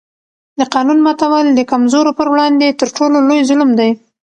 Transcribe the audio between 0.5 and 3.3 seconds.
د قانون ماتول د کمزورو پر وړاندې تر ټولو